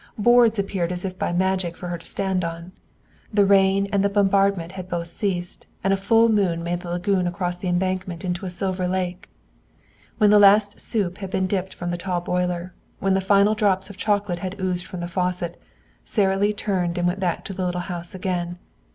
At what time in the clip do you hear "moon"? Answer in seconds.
6.27-6.63